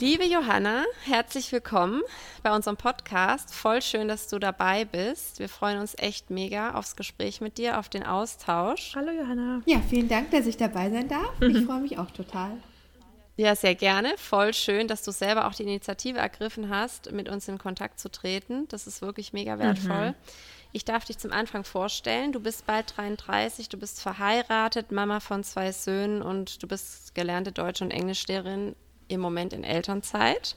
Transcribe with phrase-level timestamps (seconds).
[0.00, 2.02] Liebe Johanna, herzlich willkommen
[2.44, 3.52] bei unserem Podcast.
[3.52, 5.40] Voll schön, dass du dabei bist.
[5.40, 8.92] Wir freuen uns echt mega aufs Gespräch mit dir, auf den Austausch.
[8.94, 9.60] Hallo Johanna.
[9.66, 11.32] Ja, vielen Dank, dass ich dabei sein darf.
[11.40, 11.64] Ich mhm.
[11.66, 12.58] freue mich auch total.
[13.36, 14.14] Ja, sehr gerne.
[14.18, 18.08] Voll schön, dass du selber auch die Initiative ergriffen hast, mit uns in Kontakt zu
[18.08, 18.68] treten.
[18.68, 20.10] Das ist wirklich mega wertvoll.
[20.10, 20.14] Mhm.
[20.70, 22.30] Ich darf dich zum Anfang vorstellen.
[22.30, 27.50] Du bist bald 33, du bist verheiratet, Mama von zwei Söhnen und du bist gelernte
[27.50, 28.76] Deutsch- und Englischlehrerin
[29.08, 30.56] im Moment in Elternzeit.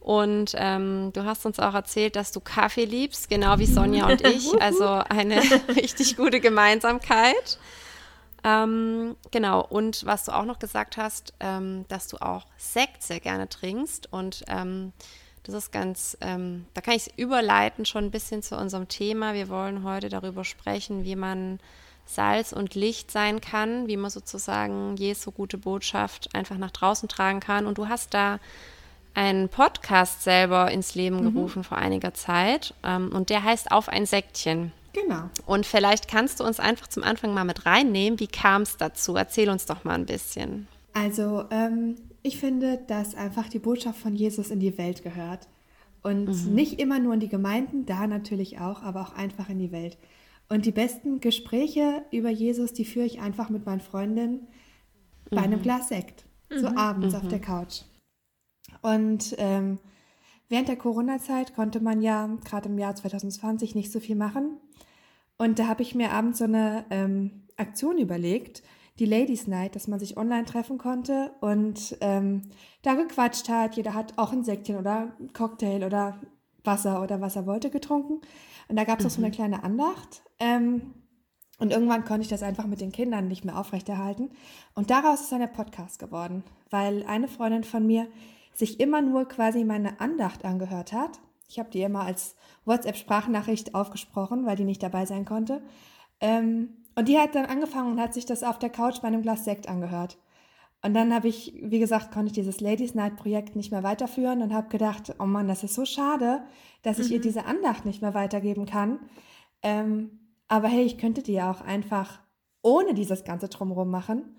[0.00, 4.26] Und ähm, du hast uns auch erzählt, dass du Kaffee liebst, genau wie Sonja und
[4.26, 4.48] ich.
[4.60, 5.36] Also eine
[5.76, 7.58] richtig gute Gemeinsamkeit.
[8.44, 13.20] Ähm, genau, und was du auch noch gesagt hast, ähm, dass du auch Sekt sehr
[13.20, 14.12] gerne trinkst.
[14.12, 14.92] Und ähm,
[15.42, 19.34] das ist ganz, ähm, da kann ich es überleiten schon ein bisschen zu unserem Thema.
[19.34, 21.58] Wir wollen heute darüber sprechen, wie man
[22.08, 27.40] Salz und Licht sein kann, wie man sozusagen Jesu gute Botschaft einfach nach draußen tragen
[27.40, 27.66] kann.
[27.66, 28.38] Und du hast da
[29.14, 31.34] einen Podcast selber ins Leben mhm.
[31.34, 34.72] gerufen vor einiger Zeit ähm, und der heißt Auf ein Säckchen.
[34.92, 35.30] Genau.
[35.46, 38.18] Und vielleicht kannst du uns einfach zum Anfang mal mit reinnehmen.
[38.20, 39.16] Wie kam es dazu?
[39.16, 40.66] Erzähl uns doch mal ein bisschen.
[40.94, 45.46] Also, ähm, ich finde, dass einfach die Botschaft von Jesus in die Welt gehört.
[46.02, 46.54] Und mhm.
[46.54, 49.98] nicht immer nur in die Gemeinden, da natürlich auch, aber auch einfach in die Welt.
[50.48, 54.48] Und die besten Gespräche über Jesus, die führe ich einfach mit meinen Freundinnen
[55.30, 55.36] mhm.
[55.36, 55.62] bei einem mhm.
[55.62, 56.58] Glas Sekt, mhm.
[56.58, 57.20] so abends mhm.
[57.20, 57.82] auf der Couch.
[58.82, 59.78] Und ähm,
[60.48, 64.58] während der Corona-Zeit konnte man ja gerade im Jahr 2020 nicht so viel machen.
[65.36, 68.62] Und da habe ich mir abends so eine ähm, Aktion überlegt,
[68.98, 72.42] die Ladies Night, dass man sich online treffen konnte und ähm,
[72.82, 73.76] da gequatscht hat.
[73.76, 76.20] Jeder hat auch ein Säckchen oder Cocktail oder
[76.68, 78.20] Wasser oder was er wollte getrunken.
[78.68, 79.08] Und da gab es mhm.
[79.08, 79.32] auch so eine mhm.
[79.32, 80.22] kleine Andacht.
[80.38, 80.94] Ähm,
[81.58, 84.30] und irgendwann konnte ich das einfach mit den Kindern nicht mehr aufrechterhalten.
[84.74, 88.06] Und daraus ist eine Podcast geworden, weil eine Freundin von mir
[88.54, 91.18] sich immer nur quasi meine Andacht angehört hat.
[91.48, 95.62] Ich habe die immer als WhatsApp-Sprachnachricht aufgesprochen, weil die nicht dabei sein konnte.
[96.20, 99.22] Ähm, und die hat dann angefangen und hat sich das auf der Couch bei einem
[99.22, 100.18] Glas Sekt angehört.
[100.82, 104.42] Und dann habe ich, wie gesagt, konnte ich dieses Ladies Night Projekt nicht mehr weiterführen
[104.42, 106.42] und habe gedacht, oh Mann, das ist so schade,
[106.82, 107.22] dass ich ihr mhm.
[107.22, 109.00] diese Andacht nicht mehr weitergeben kann.
[109.62, 112.20] Ähm, aber hey, ich könnte die ja auch einfach
[112.62, 114.36] ohne dieses ganze Drumherum machen.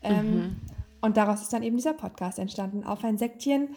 [0.00, 0.56] Ähm, mhm.
[1.02, 3.74] Und daraus ist dann eben dieser Podcast entstanden, auf ein Säckchen,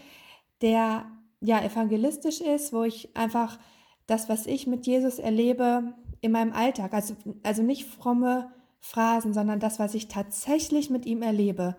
[0.61, 1.05] der
[1.41, 3.59] ja evangelistisch ist, wo ich einfach
[4.07, 9.59] das, was ich mit Jesus erlebe, in meinem Alltag, also, also nicht fromme Phrasen, sondern
[9.59, 11.75] das, was ich tatsächlich mit ihm erlebe,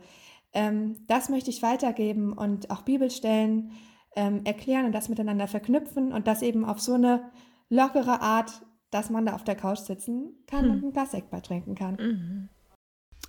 [0.56, 3.72] ähm, das möchte ich weitergeben und auch Bibelstellen
[4.16, 7.30] ähm, erklären und das miteinander verknüpfen und das eben auf so eine
[7.68, 10.70] lockere Art, dass man da auf der Couch sitzen kann hm.
[10.70, 11.96] und ein Glas Sekt trinken kann.
[11.96, 12.48] Mhm.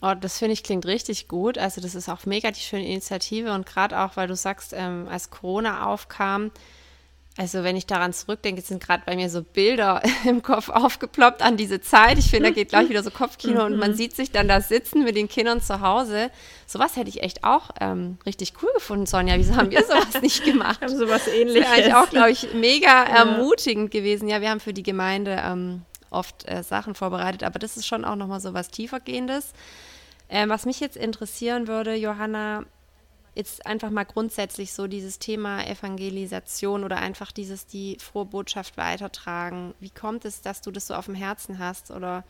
[0.02, 1.58] Oh, das finde ich klingt richtig gut.
[1.58, 5.08] Also das ist auch mega die schöne Initiative und gerade auch, weil du sagst, ähm,
[5.10, 6.52] als Corona aufkam,
[7.38, 11.56] also wenn ich daran zurückdenke, sind gerade bei mir so Bilder im Kopf aufgeploppt an
[11.56, 12.18] diese Zeit.
[12.18, 13.96] Ich finde, da geht gleich wieder so Kopfkino und man mhm.
[13.96, 16.32] sieht sich dann da sitzen mit den Kindern zu Hause.
[16.66, 19.38] Sowas hätte ich echt auch ähm, richtig cool gefunden, Sonja.
[19.38, 20.82] Wieso haben wir sowas nicht gemacht?
[20.82, 21.62] Haben sowas ähnliches.
[21.62, 24.28] Das wäre eigentlich auch, glaube ich, mega ermutigend gewesen.
[24.28, 28.04] Ja, wir haben für die Gemeinde ähm, oft äh, Sachen vorbereitet, aber das ist schon
[28.04, 29.54] auch nochmal so was tiefergehendes.
[30.30, 32.66] Ähm, was mich jetzt interessieren würde, Johanna,
[33.38, 39.74] jetzt einfach mal grundsätzlich so dieses Thema Evangelisation oder einfach dieses die frohe Botschaft weitertragen.
[39.80, 42.24] Wie kommt es, dass du das so auf dem Herzen hast oder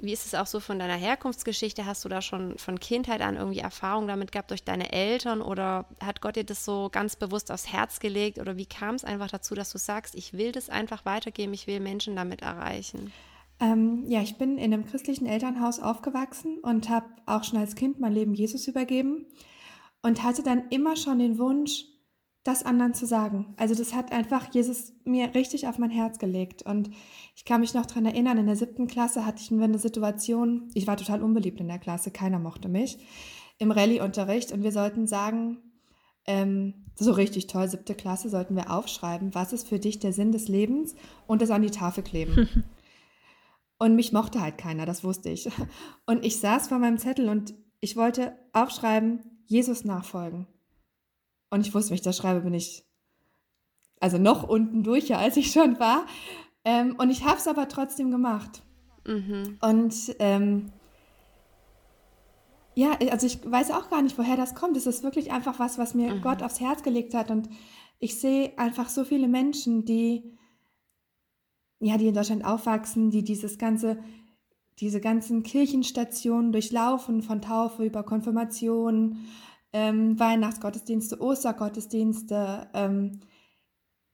[0.00, 1.84] wie ist es auch so von deiner Herkunftsgeschichte?
[1.84, 5.86] Hast du da schon von Kindheit an irgendwie Erfahrung damit gehabt durch deine Eltern oder
[6.00, 9.28] hat Gott dir das so ganz bewusst aufs Herz gelegt oder wie kam es einfach
[9.28, 13.12] dazu, dass du sagst, ich will das einfach weitergeben, ich will Menschen damit erreichen?
[13.58, 17.98] Ähm, ja, ich bin in einem christlichen Elternhaus aufgewachsen und habe auch schon als Kind
[17.98, 19.26] mein Leben Jesus übergeben.
[20.02, 21.84] Und hatte dann immer schon den Wunsch,
[22.44, 23.54] das anderen zu sagen.
[23.58, 26.62] Also das hat einfach Jesus mir richtig auf mein Herz gelegt.
[26.62, 26.90] Und
[27.36, 30.86] ich kann mich noch daran erinnern, in der siebten Klasse hatte ich eine Situation, ich
[30.86, 32.98] war total unbeliebt in der Klasse, keiner mochte mich,
[33.58, 35.58] im Rallye-Unterricht und wir sollten sagen,
[36.26, 40.32] ähm, so richtig toll, siebte Klasse, sollten wir aufschreiben, was ist für dich der Sinn
[40.32, 40.94] des Lebens
[41.26, 42.64] und das an die Tafel kleben.
[43.78, 45.48] und mich mochte halt keiner, das wusste ich.
[46.06, 50.46] Und ich saß vor meinem Zettel und ich wollte aufschreiben, Jesus nachfolgen.
[51.50, 52.84] Und ich wusste, wenn ich das schreibe, bin ich
[54.00, 56.06] also noch unten durch, als ich schon war.
[56.64, 58.62] Ähm, und ich habe es aber trotzdem gemacht.
[59.06, 59.58] Mhm.
[59.60, 60.72] Und ähm,
[62.74, 64.76] ja, also ich weiß auch gar nicht, woher das kommt.
[64.76, 66.20] Es ist wirklich einfach was, was mir mhm.
[66.20, 67.30] Gott aufs Herz gelegt hat.
[67.30, 67.48] Und
[67.98, 70.36] ich sehe einfach so viele Menschen, die,
[71.80, 73.98] ja, die in Deutschland aufwachsen, die dieses ganze,
[74.80, 79.26] diese ganzen Kirchenstationen durchlaufen, von Taufe über Konfirmation,
[79.72, 83.20] ähm, Weihnachtsgottesdienste, Ostergottesdienste, ähm,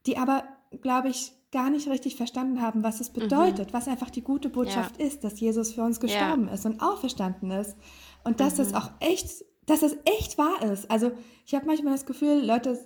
[0.07, 0.45] die aber,
[0.81, 3.21] glaube ich, gar nicht richtig verstanden haben, was es mhm.
[3.21, 3.75] bedeutet, mhm.
[3.75, 5.07] was einfach die gute Botschaft ja.
[5.07, 6.55] ist, dass Jesus für uns gestorben ja.
[6.55, 7.77] ist und auferstanden ist.
[8.25, 8.59] Und dass mhm.
[8.59, 10.91] das auch echt, dass das echt wahr ist.
[10.91, 11.13] Also
[11.47, 12.79] ich habe manchmal das Gefühl, Leute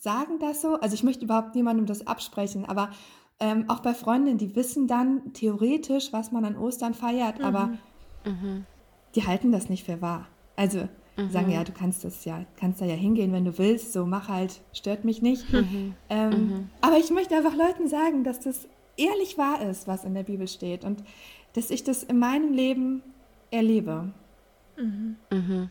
[0.00, 0.74] sagen das so.
[0.80, 2.90] Also ich möchte überhaupt niemandem das absprechen, aber
[3.40, 7.44] ähm, auch bei Freundinnen, die wissen dann theoretisch, was man an Ostern feiert, mhm.
[7.44, 7.70] aber
[8.24, 8.66] mhm.
[9.14, 10.28] die halten das nicht für wahr.
[10.56, 11.30] Also mhm.
[11.30, 14.28] sagen, ja, du kannst das ja, kannst da ja hingehen, wenn du willst, so mach
[14.28, 15.50] halt, stört mich nicht.
[15.52, 15.94] Mhm.
[16.10, 16.70] Ähm, mhm.
[16.82, 20.46] aber ich möchte einfach Leuten sagen, dass das ehrlich wahr ist, was in der Bibel
[20.46, 21.02] steht und
[21.54, 23.02] dass ich das in meinem Leben
[23.50, 24.12] erlebe.
[24.76, 25.70] Mhm.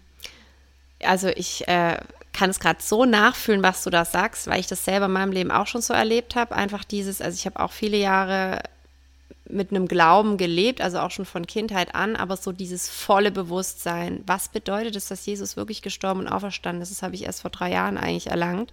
[1.04, 1.98] Also ich äh,
[2.40, 5.34] kann es gerade so nachfühlen, was du da sagst, weil ich das selber in meinem
[5.34, 6.56] Leben auch schon so erlebt habe.
[6.56, 8.62] Einfach dieses, also ich habe auch viele Jahre
[9.50, 14.24] mit einem Glauben gelebt, also auch schon von Kindheit an, aber so dieses volle Bewusstsein,
[14.26, 17.52] was bedeutet es, dass Jesus wirklich gestorben und auferstanden ist, das habe ich erst vor
[17.52, 18.72] drei Jahren eigentlich erlangt.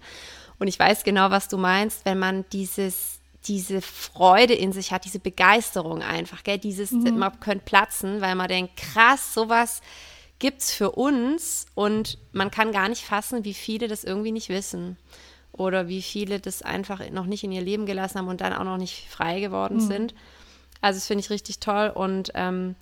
[0.59, 5.03] Und ich weiß genau, was du meinst, wenn man dieses, diese Freude in sich hat,
[5.03, 7.17] diese Begeisterung einfach, gell, dieses, mhm.
[7.17, 9.81] man könnte platzen, weil man denkt, krass, sowas
[10.39, 14.49] gibt es für uns und man kann gar nicht fassen, wie viele das irgendwie nicht
[14.49, 14.97] wissen
[15.51, 18.63] oder wie viele das einfach noch nicht in ihr Leben gelassen haben und dann auch
[18.63, 19.87] noch nicht frei geworden mhm.
[19.87, 20.15] sind.
[20.81, 22.75] Also das finde ich richtig toll und ähm,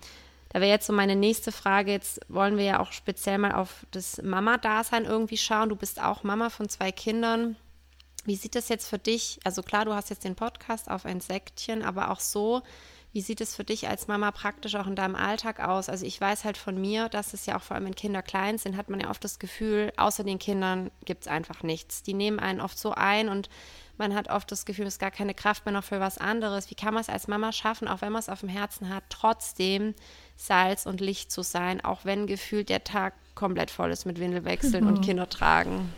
[0.49, 1.91] da wäre jetzt so meine nächste Frage.
[1.91, 5.67] Jetzt wollen wir ja auch speziell mal auf das Mama-Dasein irgendwie schauen.
[5.67, 7.57] Du bist auch Mama von zwei Kindern.
[8.23, 9.39] Wie sieht das jetzt für dich?
[9.43, 12.61] Also klar, du hast jetzt den Podcast auf ein Säckchen, aber auch so,
[13.15, 15.87] wie sieht es für dich als Mama praktisch auch in deinem Alltag aus?
[15.87, 18.57] Also ich weiß halt von mir, dass es ja auch vor allem, wenn Kinder klein
[18.57, 22.03] sind, hat man ja oft das Gefühl, außer den Kindern gibt es einfach nichts.
[22.03, 23.47] Die nehmen einen oft so ein und
[23.97, 26.69] man hat oft das Gefühl, es ist gar keine Kraft mehr noch für was anderes.
[26.69, 29.05] Wie kann man es als Mama schaffen, auch wenn man es auf dem Herzen hat,
[29.07, 29.95] trotzdem
[30.35, 34.83] Salz und Licht zu sein, auch wenn gefühlt der Tag komplett voll ist mit Windelwechseln
[34.83, 34.89] mhm.
[34.89, 35.73] und Kindertragen?
[35.75, 35.93] Mhm,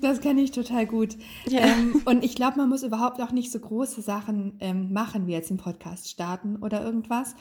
[0.00, 1.16] das kenne ich total gut.
[1.46, 1.60] Ja.
[1.60, 5.32] Ähm, und ich glaube, man muss überhaupt auch nicht so große Sachen ähm, machen, wie
[5.32, 7.34] jetzt einen Podcast starten oder irgendwas.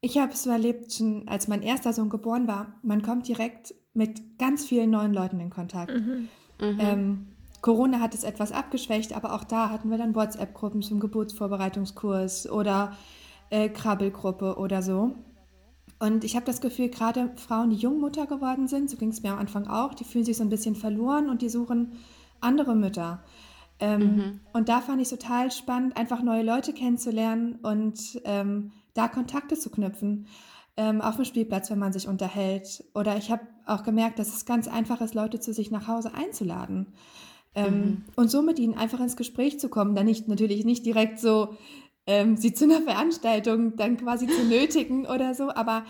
[0.00, 3.74] Ich habe es so erlebt, schon als mein erster Sohn geboren war, man kommt direkt
[3.94, 5.92] mit ganz vielen neuen Leuten in Kontakt.
[5.92, 6.28] Mhm.
[6.60, 6.80] Mhm.
[6.80, 7.26] Ähm,
[7.62, 12.92] Corona hat es etwas abgeschwächt, aber auch da hatten wir dann WhatsApp-Gruppen zum Geburtsvorbereitungskurs oder
[13.50, 15.12] äh, Krabbelgruppe oder so.
[15.98, 19.32] Und ich habe das Gefühl, gerade Frauen, die Jungmutter geworden sind, so ging es mir
[19.32, 21.92] am Anfang auch, die fühlen sich so ein bisschen verloren und die suchen
[22.40, 23.22] andere Mütter.
[23.78, 24.40] Ähm, mhm.
[24.52, 29.70] Und da fand ich total spannend, einfach neue Leute kennenzulernen und ähm, da Kontakte zu
[29.70, 30.26] knüpfen.
[30.78, 32.84] Ähm, auf dem Spielplatz, wenn man sich unterhält.
[32.94, 36.12] Oder ich habe auch gemerkt, dass es ganz einfach ist, Leute zu sich nach Hause
[36.12, 36.88] einzuladen.
[37.54, 38.04] Ähm, mhm.
[38.14, 41.56] Und so mit ihnen einfach ins Gespräch zu kommen, dann nicht natürlich nicht direkt so
[42.06, 45.84] ähm, sie zu einer Veranstaltung dann quasi zu nötigen oder so, aber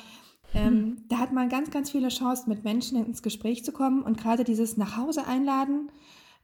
[0.55, 0.97] ähm, mhm.
[1.09, 4.45] da hat man ganz, ganz viele Chancen, mit Menschen ins Gespräch zu kommen und gerade
[4.45, 5.91] dieses nach Hause einladen,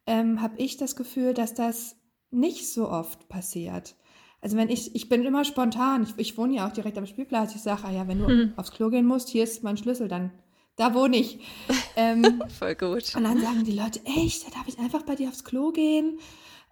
[0.07, 1.97] ähm, habe ich das Gefühl, dass das
[2.31, 3.95] nicht so oft passiert.
[4.41, 7.55] Also wenn ich, ich bin immer spontan, ich, ich wohne ja auch direkt am Spielplatz,
[7.55, 8.52] ich sage, ah ja, wenn du mhm.
[8.57, 10.33] aufs Klo gehen musst, hier ist mein Schlüssel, dann
[10.76, 11.38] da wohne ich.
[11.95, 13.14] Ähm, Voll gut.
[13.14, 16.19] Und dann sagen die Leute, echt, darf ich einfach bei dir aufs Klo gehen?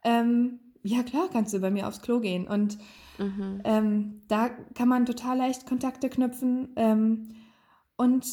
[0.02, 2.47] Ähm, ja klar, kannst du bei mir aufs Klo gehen.
[2.47, 2.79] Und
[3.19, 3.61] mhm.
[3.65, 6.71] ähm, da kann man total leicht Kontakte knüpfen.
[6.77, 7.29] Ähm,
[7.97, 8.27] und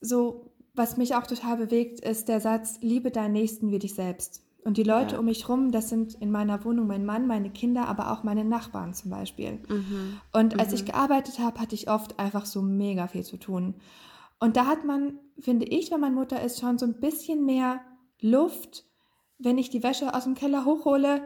[0.00, 4.44] so, was mich auch total bewegt, ist der Satz, liebe deinen Nächsten wie dich selbst.
[4.64, 5.18] Und die Leute ja.
[5.20, 8.44] um mich rum, das sind in meiner Wohnung mein Mann, meine Kinder, aber auch meine
[8.44, 9.60] Nachbarn zum Beispiel.
[9.68, 10.20] Mhm.
[10.32, 10.74] Und als mhm.
[10.74, 13.76] ich gearbeitet habe, hatte ich oft einfach so mega viel zu tun.
[14.40, 17.80] Und da hat man, finde ich, wenn man Mutter ist, schon so ein bisschen mehr
[18.20, 18.84] Luft,
[19.38, 21.22] wenn ich die Wäsche aus dem Keller hochhole,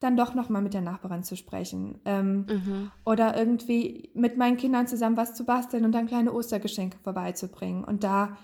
[0.00, 2.00] dann doch nochmal mit der Nachbarin zu sprechen.
[2.06, 2.90] Ähm, mhm.
[3.04, 7.84] Oder irgendwie mit meinen Kindern zusammen was zu basteln und dann kleine Ostergeschenke vorbeizubringen.
[7.84, 8.36] Und da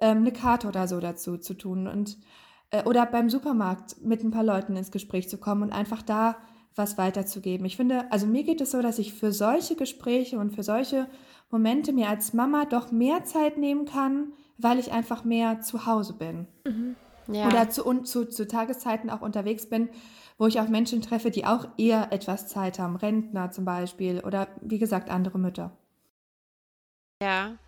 [0.00, 2.16] ähm, eine Karte oder so dazu zu tun und
[2.70, 6.36] äh, oder beim Supermarkt mit ein paar Leuten ins Gespräch zu kommen und einfach da
[6.76, 7.66] was weiterzugeben.
[7.66, 11.08] Ich finde, also mir geht es so, dass ich für solche Gespräche und für solche
[11.50, 16.14] Momente mir als Mama doch mehr Zeit nehmen kann, weil ich einfach mehr zu Hause
[16.14, 16.46] bin.
[16.64, 16.94] Mhm.
[17.32, 17.48] Ja.
[17.48, 19.88] Oder zu, und zu, zu Tageszeiten auch unterwegs bin,
[20.40, 22.96] wo ich auch Menschen treffe, die auch eher etwas Zeit haben.
[22.96, 25.70] Rentner zum Beispiel oder wie gesagt andere Mütter.
[27.22, 27.58] Ja,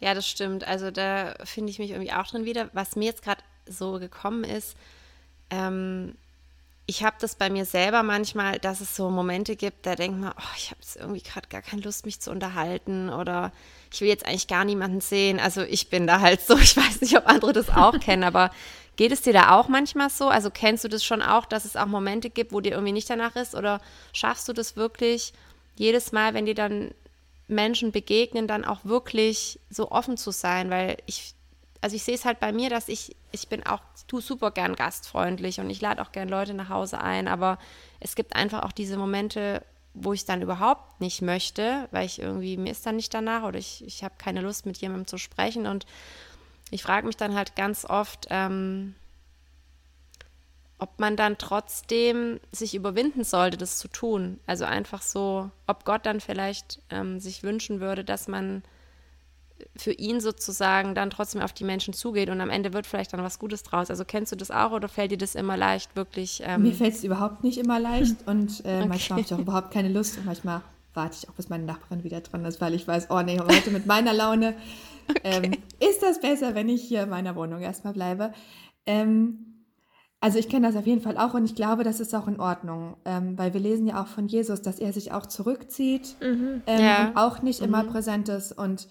[0.00, 0.66] ja, das stimmt.
[0.66, 2.70] Also da finde ich mich irgendwie auch drin wieder.
[2.72, 4.76] Was mir jetzt gerade so gekommen ist,
[5.50, 6.16] ähm,
[6.86, 10.32] ich habe das bei mir selber manchmal, dass es so Momente gibt, da denkt man,
[10.36, 13.52] oh, ich habe jetzt irgendwie gerade gar keine Lust, mich zu unterhalten oder
[13.92, 15.38] ich will jetzt eigentlich gar niemanden sehen.
[15.38, 18.50] Also ich bin da halt so, ich weiß nicht, ob andere das auch kennen, aber
[18.98, 20.28] geht es dir da auch manchmal so?
[20.28, 23.08] Also kennst du das schon auch, dass es auch Momente gibt, wo dir irgendwie nicht
[23.08, 23.80] danach ist oder
[24.12, 25.32] schaffst du das wirklich
[25.76, 26.90] jedes Mal, wenn dir dann
[27.46, 30.68] Menschen begegnen, dann auch wirklich so offen zu sein?
[30.68, 31.34] Weil ich
[31.80, 34.74] also ich sehe es halt bei mir, dass ich, ich bin auch, tu super gern
[34.74, 37.56] gastfreundlich und ich lade auch gern Leute nach Hause ein, aber
[38.00, 39.62] es gibt einfach auch diese Momente,
[39.94, 43.60] wo ich dann überhaupt nicht möchte, weil ich irgendwie, mir ist dann nicht danach oder
[43.60, 45.86] ich, ich habe keine Lust, mit jemandem zu sprechen und
[46.70, 48.94] ich frage mich dann halt ganz oft, ähm,
[50.78, 54.38] ob man dann trotzdem sich überwinden sollte, das zu tun.
[54.46, 58.62] Also einfach so, ob Gott dann vielleicht ähm, sich wünschen würde, dass man
[59.76, 63.22] für ihn sozusagen dann trotzdem auf die Menschen zugeht und am Ende wird vielleicht dann
[63.24, 63.90] was Gutes draus.
[63.90, 66.42] Also kennst du das auch oder fällt dir das immer leicht, wirklich?
[66.44, 68.86] Ähm Mir fällt es überhaupt nicht immer leicht und äh, okay.
[68.88, 70.62] manchmal habe ich auch überhaupt keine Lust und manchmal
[70.94, 73.70] warte ich auch, bis meine Nachbarin wieder dran ist, weil ich weiß, oh nee, heute
[73.70, 74.54] mit meiner Laune
[75.18, 75.20] okay.
[75.24, 78.32] ähm, ist das besser, wenn ich hier in meiner Wohnung erstmal bleibe.
[78.86, 79.48] Ähm,
[80.20, 82.40] also ich kenne das auf jeden Fall auch und ich glaube, das ist auch in
[82.40, 86.62] Ordnung, ähm, weil wir lesen ja auch von Jesus, dass er sich auch zurückzieht mhm.
[86.66, 87.08] ähm, ja.
[87.08, 87.68] und auch nicht mhm.
[87.68, 88.88] immer präsent ist und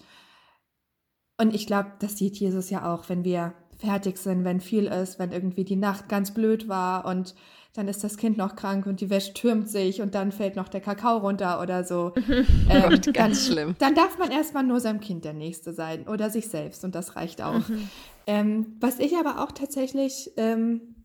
[1.40, 5.20] und ich glaube, das sieht Jesus ja auch, wenn wir fertig sind, wenn viel ist,
[5.20, 7.36] wenn irgendwie die Nacht ganz blöd war und
[7.78, 10.66] dann ist das Kind noch krank und die Wäsche türmt sich und dann fällt noch
[10.68, 12.12] der Kakao runter oder so.
[12.68, 13.76] ähm, Gott, ganz dann, schlimm.
[13.78, 17.14] Dann darf man erstmal nur seinem Kind der Nächste sein oder sich selbst und das
[17.14, 17.68] reicht auch.
[17.68, 17.88] Mhm.
[18.26, 20.96] Ähm, was ich aber auch tatsächlich ähm,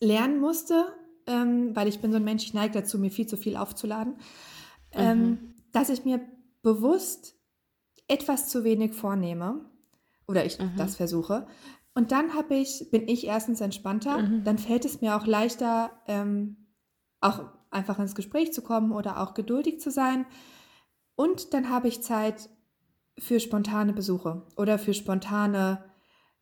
[0.00, 0.86] lernen musste,
[1.28, 4.16] ähm, weil ich bin so ein Mensch, ich neige dazu, mir viel zu viel aufzuladen,
[4.90, 5.38] ähm, mhm.
[5.70, 6.20] dass ich mir
[6.62, 7.36] bewusst
[8.08, 9.60] etwas zu wenig vornehme
[10.26, 10.72] oder ich mhm.
[10.76, 11.46] das versuche.
[11.96, 14.44] Und dann habe ich, bin ich erstens entspannter, mhm.
[14.44, 16.58] dann fällt es mir auch leichter, ähm,
[17.22, 20.26] auch einfach ins Gespräch zu kommen oder auch geduldig zu sein.
[21.14, 22.50] Und dann habe ich Zeit
[23.18, 25.84] für spontane Besuche oder für spontane,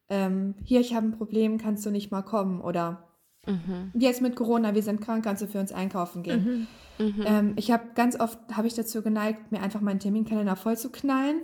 [0.08, 3.04] ähm, hier, ich habe ein Problem, kannst du nicht mal kommen oder
[3.46, 3.92] mhm.
[3.94, 6.66] jetzt mit Corona, wir sind krank, kannst du für uns einkaufen gehen.
[6.99, 7.06] Mhm.
[7.06, 7.25] Mhm.
[7.25, 10.90] Ähm, ich habe ganz oft, habe ich dazu geneigt, mir einfach meinen Terminkalender voll zu
[10.90, 11.42] knallen.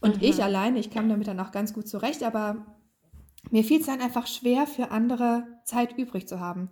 [0.00, 0.22] Und mhm.
[0.22, 2.64] ich alleine, ich kam damit dann auch ganz gut zurecht, aber
[3.50, 6.70] mir fiel es dann einfach schwer, für andere Zeit übrig zu haben.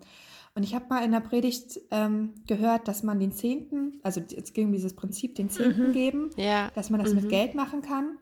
[0.55, 4.53] Und ich habe mal in der Predigt ähm, gehört, dass man den Zehnten, also es
[4.53, 5.93] ging um dieses Prinzip, den Zehnten mhm.
[5.93, 6.71] geben, ja.
[6.75, 7.29] dass man das mit mhm.
[7.29, 8.19] Geld machen kann,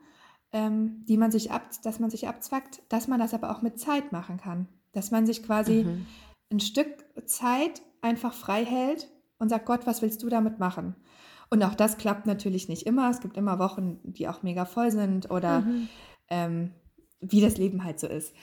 [0.53, 3.79] ähm, die man sich ab, dass man sich abzwackt, dass man das aber auch mit
[3.79, 4.67] Zeit machen kann.
[4.93, 6.05] Dass man sich quasi mhm.
[6.51, 6.87] ein Stück
[7.25, 10.95] Zeit einfach frei hält und sagt, Gott, was willst du damit machen?
[11.49, 13.09] Und auch das klappt natürlich nicht immer.
[13.09, 15.89] Es gibt immer Wochen, die auch mega voll sind oder mhm.
[16.29, 16.71] ähm,
[17.21, 18.33] wie das Leben halt so ist.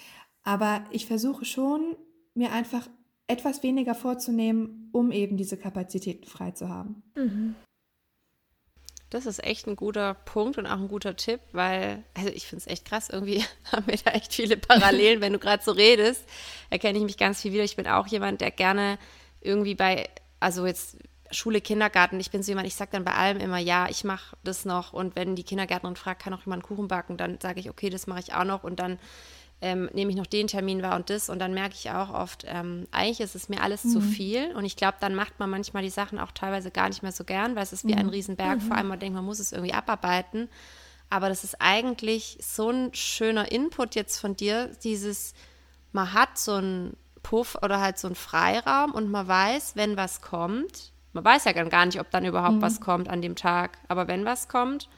[0.42, 1.96] Aber ich versuche schon,
[2.34, 2.88] mir einfach
[3.26, 7.02] etwas weniger vorzunehmen, um eben diese Kapazitäten frei zu haben.
[7.14, 7.54] Mhm.
[9.10, 12.64] Das ist echt ein guter Punkt und auch ein guter Tipp, weil, also ich finde
[12.64, 13.42] es echt krass, irgendwie
[13.72, 16.24] haben wir da echt viele Parallelen, wenn du gerade so redest,
[16.70, 17.64] erkenne ich mich ganz viel wieder.
[17.64, 18.98] Ich bin auch jemand, der gerne
[19.40, 20.08] irgendwie bei
[20.40, 20.96] also jetzt
[21.30, 24.36] Schule, Kindergarten, ich bin so jemand, ich sage dann bei allem immer, ja, ich mache
[24.44, 24.92] das noch.
[24.92, 28.06] Und wenn die Kindergärtnerin fragt, kann auch jemand Kuchen backen, dann sage ich, okay, das
[28.06, 28.64] mache ich auch noch.
[28.64, 28.98] Und dann
[29.60, 31.28] ähm, nehme ich noch den Termin wahr und das.
[31.28, 33.90] Und dann merke ich auch oft, ähm, eigentlich ist es mir alles mhm.
[33.90, 34.54] zu viel.
[34.54, 37.24] Und ich glaube, dann macht man manchmal die Sachen auch teilweise gar nicht mehr so
[37.24, 37.98] gern, weil es ist wie mhm.
[37.98, 38.58] ein Riesenberg.
[38.58, 38.62] Mhm.
[38.62, 40.48] Vor allem, man denkt, man muss es irgendwie abarbeiten.
[41.10, 45.32] Aber das ist eigentlich so ein schöner Input jetzt von dir, dieses,
[45.92, 50.20] man hat so ein Puff oder halt so ein Freiraum und man weiß, wenn was
[50.20, 52.62] kommt, man weiß ja gar nicht, ob dann überhaupt mhm.
[52.62, 54.88] was kommt an dem Tag, aber wenn was kommt,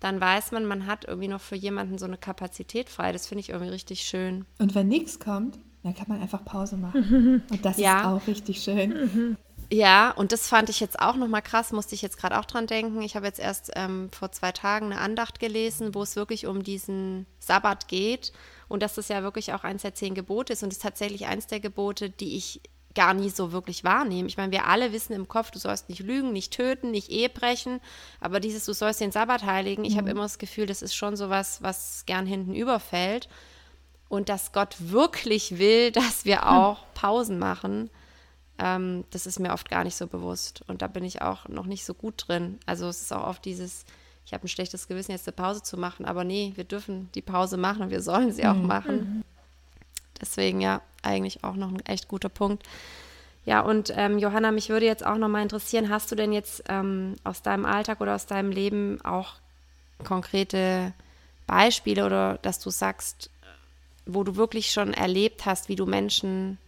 [0.00, 3.12] dann weiß man, man hat irgendwie noch für jemanden so eine Kapazität frei.
[3.12, 4.44] Das finde ich irgendwie richtig schön.
[4.58, 7.42] Und wenn nichts kommt, dann kann man einfach Pause machen.
[7.50, 8.00] Und das ja.
[8.00, 9.38] ist auch richtig schön.
[9.72, 12.66] Ja, und das fand ich jetzt auch nochmal krass, musste ich jetzt gerade auch dran
[12.66, 13.00] denken.
[13.00, 16.62] Ich habe jetzt erst ähm, vor zwei Tagen eine Andacht gelesen, wo es wirklich um
[16.62, 18.32] diesen Sabbat geht
[18.68, 21.26] und dass das ja wirklich auch eins der zehn Gebote ist und es ist tatsächlich
[21.26, 22.60] eins der Gebote, die ich
[22.94, 24.28] gar nie so wirklich wahrnehmen.
[24.28, 27.28] Ich meine, wir alle wissen im Kopf, du sollst nicht lügen, nicht töten, nicht Ehe
[27.28, 27.80] brechen,
[28.20, 29.98] aber dieses, du sollst den Sabbat heiligen, ich mhm.
[29.98, 33.28] habe immer das Gefühl, das ist schon sowas, was gern hinten überfällt.
[34.08, 36.48] Und dass Gott wirklich will, dass wir hm.
[36.48, 36.88] auch hm.
[36.94, 37.90] Pausen machen,
[38.58, 40.62] ähm, das ist mir oft gar nicht so bewusst.
[40.68, 42.58] Und da bin ich auch noch nicht so gut drin.
[42.66, 43.84] Also es ist auch oft dieses,
[44.24, 47.22] ich habe ein schlechtes Gewissen, jetzt eine Pause zu machen, aber nee, wir dürfen die
[47.22, 48.66] Pause machen und wir sollen sie auch mhm.
[48.66, 49.24] machen.
[50.20, 52.62] Deswegen ja, eigentlich auch noch ein echt guter Punkt.
[53.46, 56.64] Ja, und ähm, Johanna, mich würde jetzt auch noch mal interessieren, hast du denn jetzt
[56.68, 59.34] ähm, aus deinem Alltag oder aus deinem Leben auch
[60.02, 60.92] konkrete
[61.46, 63.28] Beispiele oder dass du sagst,
[64.06, 66.58] wo du wirklich schon erlebt hast, wie du Menschen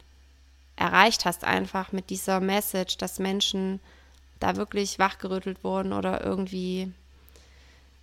[0.77, 3.81] erreicht hast, einfach mit dieser Message, dass Menschen
[4.39, 6.93] da wirklich wachgerüttelt wurden oder irgendwie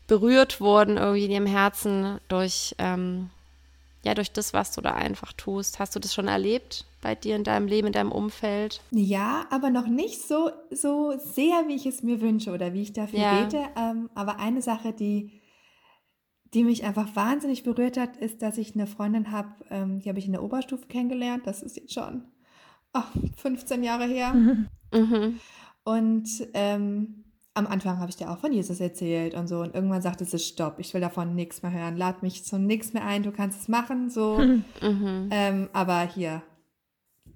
[0.08, 3.30] berührt wurden, irgendwie in ihrem Herzen durch ähm,
[4.04, 5.80] ja, durch das, was du da einfach tust.
[5.80, 8.82] Hast du das schon erlebt bei dir in deinem Leben, in deinem Umfeld?
[8.92, 12.94] Ja, aber noch nicht so, so sehr, wie ich es mir wünsche oder wie ich
[12.94, 13.44] dafür ja.
[13.44, 13.64] bete.
[13.78, 15.42] Ähm, aber eine Sache, die,
[16.54, 20.20] die mich einfach wahnsinnig berührt hat, ist, dass ich eine Freundin habe, ähm, die habe
[20.20, 21.48] ich in der Oberstufe kennengelernt.
[21.48, 22.26] Das ist jetzt schon
[22.94, 23.02] oh,
[23.38, 24.34] 15 Jahre her.
[24.34, 24.68] Mhm.
[24.94, 25.40] Mhm.
[25.86, 27.23] Und ähm,
[27.56, 29.60] am Anfang habe ich dir auch von Jesus erzählt und so.
[29.60, 31.98] Und irgendwann sagte sie, stopp, ich will davon nichts mehr hören.
[31.98, 34.40] Lad mich zu nichts mehr ein, du kannst es machen, so.
[34.82, 35.30] Mhm.
[35.32, 36.42] Ähm, aber hier,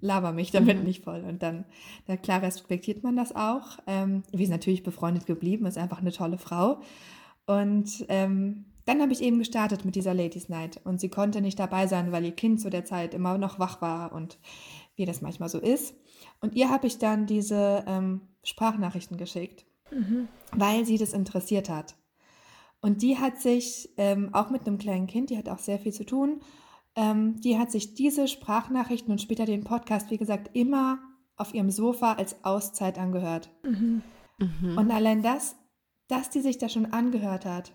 [0.00, 0.84] laber mich damit mhm.
[0.84, 1.24] nicht voll.
[1.24, 1.64] Und dann,
[2.06, 3.78] na klar, respektiert man das auch.
[3.86, 6.80] Ähm, wir sind natürlich befreundet geblieben, ist einfach eine tolle Frau.
[7.46, 10.80] Und ähm, dann habe ich eben gestartet mit dieser Ladies Night.
[10.84, 13.80] Und sie konnte nicht dabei sein, weil ihr Kind zu der Zeit immer noch wach
[13.80, 14.38] war und
[14.96, 15.94] wie das manchmal so ist.
[16.40, 20.28] Und ihr habe ich dann diese ähm, Sprachnachrichten geschickt mhm.
[20.52, 21.96] weil sie das interessiert hat.
[22.80, 25.92] Und die hat sich ähm, auch mit einem kleinen Kind, die hat auch sehr viel
[25.92, 26.40] zu tun,
[26.94, 30.98] ähm, die hat sich diese Sprachnachrichten und später den Podcast, wie gesagt, immer
[31.36, 33.50] auf ihrem Sofa als Auszeit angehört.
[33.62, 34.02] Mhm.
[34.38, 34.78] Mhm.
[34.78, 35.56] Und allein das,
[36.08, 37.72] dass die sich da schon angehört hat,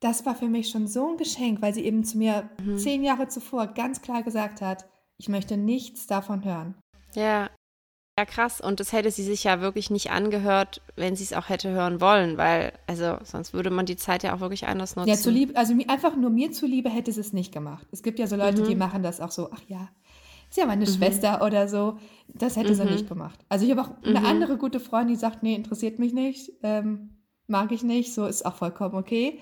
[0.00, 2.78] das war für mich schon so ein Geschenk, weil sie eben zu mir mhm.
[2.78, 4.86] zehn Jahre zuvor ganz klar gesagt hat,
[5.18, 6.74] ich möchte nichts davon hören.
[7.14, 7.50] Ja,
[8.20, 8.60] ja, krass.
[8.60, 12.00] Und das hätte sie sich ja wirklich nicht angehört, wenn sie es auch hätte hören
[12.00, 15.08] wollen, weil, also sonst würde man die Zeit ja auch wirklich anders nutzen.
[15.08, 17.86] Ja, zuliebe, also einfach nur mir zuliebe hätte sie es nicht gemacht.
[17.92, 18.68] Es gibt ja so Leute, mhm.
[18.68, 19.88] die machen das auch so, ach ja,
[20.50, 20.92] ist ja meine mhm.
[20.92, 21.98] Schwester oder so.
[22.28, 22.74] Das hätte mhm.
[22.74, 23.40] sie nicht gemacht.
[23.48, 24.26] Also ich habe auch eine mhm.
[24.26, 28.44] andere gute Freundin, die sagt, nee, interessiert mich nicht, ähm, mag ich nicht, so ist
[28.44, 29.38] auch vollkommen okay.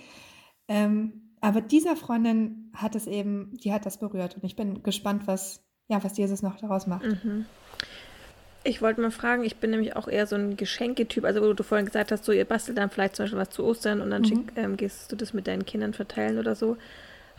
[0.68, 5.26] Ähm, aber dieser Freundin hat es eben, die hat das berührt und ich bin gespannt,
[5.26, 7.04] was, ja, was Jesus noch daraus macht.
[8.64, 11.62] Ich wollte mal fragen, ich bin nämlich auch eher so ein Geschenketyp, also wo du
[11.62, 14.22] vorhin gesagt hast, so ihr bastelt dann vielleicht zum Beispiel was zu Ostern und dann
[14.22, 14.26] mhm.
[14.26, 16.76] schick, ähm, gehst du das mit deinen Kindern verteilen oder so.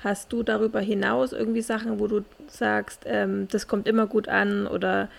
[0.04, 4.66] Hast du darüber hinaus irgendwie Sachen, wo du sagst, ähm, das kommt immer gut an
[4.66, 5.10] oder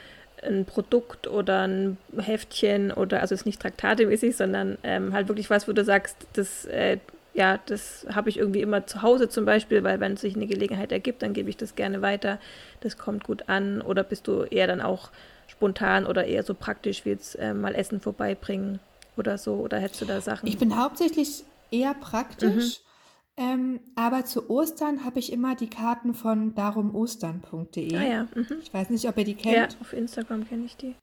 [0.42, 5.68] ein Produkt oder ein Heftchen oder also ist nicht traktatemäßig, sondern ähm, halt wirklich was,
[5.68, 6.96] wo du sagst, das äh,
[7.32, 10.90] ja, das habe ich irgendwie immer zu Hause zum Beispiel, weil wenn sich eine Gelegenheit
[10.90, 12.38] ergibt, dann gebe ich das gerne weiter.
[12.80, 13.80] Das kommt gut an.
[13.80, 15.10] Oder bist du eher dann auch
[15.50, 18.80] spontan oder eher so praktisch wie jetzt äh, mal Essen vorbeibringen
[19.16, 19.54] oder so?
[19.54, 20.46] Oder hättest du da Sachen?
[20.46, 22.80] Ich bin hauptsächlich eher praktisch.
[22.80, 22.90] Mhm.
[23.36, 27.96] Ähm, aber zu Ostern habe ich immer die Karten von darumostern.de.
[27.96, 28.22] Ah ja.
[28.34, 28.58] Mhm.
[28.60, 29.72] Ich weiß nicht, ob ihr die kennt.
[29.72, 30.94] Ja, auf Instagram kenne ich die.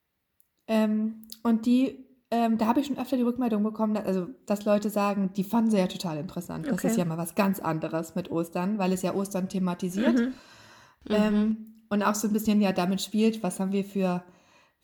[0.68, 4.66] Ähm, und die, ähm, da habe ich schon öfter die Rückmeldung bekommen, dass, also, dass
[4.66, 6.68] Leute sagen, die fanden sie ja total interessant.
[6.68, 6.76] Okay.
[6.76, 10.20] Das ist ja mal was ganz anderes mit Ostern, weil es ja Ostern thematisiert.
[10.20, 10.34] Mhm.
[11.10, 11.58] Ähm, mhm.
[11.90, 14.24] und auch so ein bisschen ja damit spielt, was haben wir für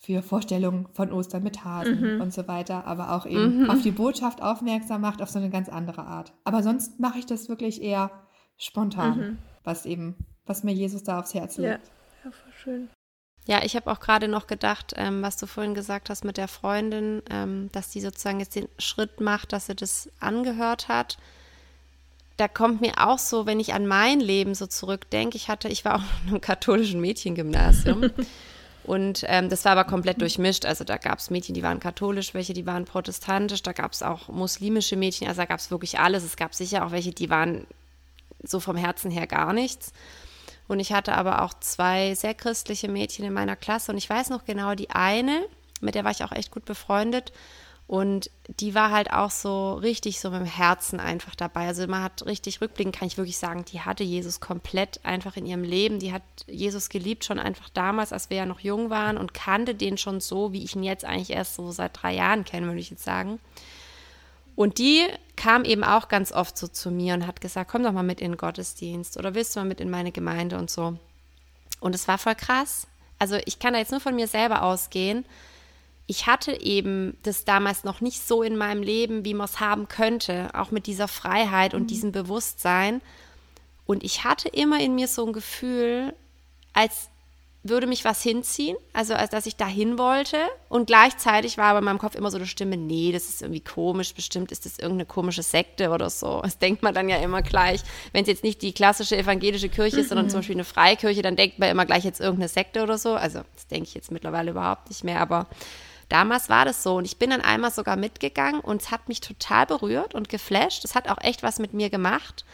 [0.04, 2.22] für Vorstellungen von Ostern mit Hasen mhm.
[2.22, 3.70] und so weiter, aber auch eben mhm.
[3.70, 6.34] auf die Botschaft aufmerksam macht, auf so eine ganz andere Art.
[6.44, 8.12] Aber sonst mache ich das wirklich eher
[8.58, 9.38] spontan, mhm.
[9.64, 11.86] was eben, was mir Jesus da aufs Herz legt.
[11.86, 12.90] Ja, ja voll schön.
[13.46, 16.50] Ja, ich habe auch gerade noch gedacht, ähm, was du vorhin gesagt hast mit der
[16.50, 21.18] Freundin, ähm, dass die sozusagen jetzt den Schritt macht, dass sie das angehört hat.
[22.36, 25.86] Da kommt mir auch so, wenn ich an mein Leben so zurückdenke, ich hatte, ich
[25.86, 28.12] war auch in einem katholischen Mädchengymnasium.
[28.84, 30.66] Und ähm, das war aber komplett durchmischt.
[30.66, 34.04] Also da gab es Mädchen, die waren katholisch, welche, die waren protestantisch, da gab es
[34.04, 36.24] auch muslimische Mädchen, also da gab es wirklich alles.
[36.24, 37.66] Es gab sicher auch welche, die waren
[38.44, 39.94] so vom Herzen her gar nichts.
[40.68, 44.30] Und ich hatte aber auch zwei sehr christliche Mädchen in meiner Klasse und ich weiß
[44.30, 45.46] noch genau, die eine,
[45.82, 47.32] mit der war ich auch echt gut befreundet.
[47.94, 51.68] Und die war halt auch so richtig so mit dem Herzen einfach dabei.
[51.68, 55.46] Also man hat richtig rückblickend, kann ich wirklich sagen, die hatte Jesus komplett einfach in
[55.46, 56.00] ihrem Leben.
[56.00, 59.76] Die hat Jesus geliebt schon einfach damals, als wir ja noch jung waren und kannte
[59.76, 62.80] den schon so, wie ich ihn jetzt eigentlich erst so seit drei Jahren kenne, würde
[62.80, 63.40] ich jetzt sagen.
[64.56, 67.92] Und die kam eben auch ganz oft so zu mir und hat gesagt, komm doch
[67.92, 70.98] mal mit in den Gottesdienst oder willst du mal mit in meine Gemeinde und so.
[71.80, 72.88] Und es war voll krass,
[73.20, 75.26] also ich kann da jetzt nur von mir selber ausgehen.
[76.06, 79.88] Ich hatte eben das damals noch nicht so in meinem Leben, wie man es haben
[79.88, 81.88] könnte, auch mit dieser Freiheit und mhm.
[81.88, 83.02] diesem Bewusstsein.
[83.86, 86.14] Und ich hatte immer in mir so ein Gefühl,
[86.74, 87.10] als
[87.66, 90.38] würde mich was hinziehen, also als dass ich dahin wollte.
[90.68, 93.62] Und gleichzeitig war aber in meinem Kopf immer so eine Stimme, nee, das ist irgendwie
[93.62, 96.42] komisch, bestimmt ist das irgendeine komische Sekte oder so.
[96.44, 97.82] Das denkt man dann ja immer gleich.
[98.12, 101.38] Wenn es jetzt nicht die klassische evangelische Kirche ist, sondern zum Beispiel eine Freikirche, dann
[101.38, 103.14] denkt man immer gleich jetzt irgendeine Sekte oder so.
[103.14, 105.48] Also das denke ich jetzt mittlerweile überhaupt nicht mehr, aber
[106.14, 106.96] damals war das so.
[106.96, 110.86] Und ich bin dann einmal sogar mitgegangen und es hat mich total berührt und geflasht.
[110.86, 112.46] Es hat auch echt was mit mir gemacht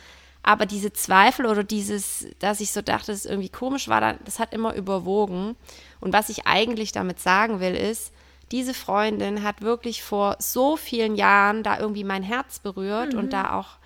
[0.41, 4.39] aber diese Zweifel oder dieses, dass ich so dachte, dass es irgendwie komisch war, das
[4.39, 5.55] hat immer überwogen.
[5.99, 8.13] Und was ich eigentlich damit sagen will, ist,
[8.51, 13.19] diese Freundin hat wirklich vor so vielen Jahren da irgendwie mein Herz berührt mhm.
[13.19, 13.77] und da auch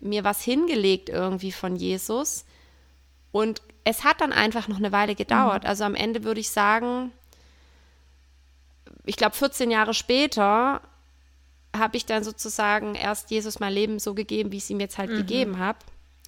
[0.00, 2.44] mir was hingelegt irgendwie von Jesus.
[3.32, 5.64] Und es hat dann einfach noch eine Weile gedauert.
[5.64, 5.68] Mhm.
[5.68, 7.10] Also am Ende würde ich sagen,
[9.04, 10.80] ich glaube 14 Jahre später
[11.76, 14.98] habe ich dann sozusagen erst Jesus mein Leben so gegeben, wie ich es ihm jetzt
[14.98, 15.16] halt mhm.
[15.16, 15.78] gegeben habe.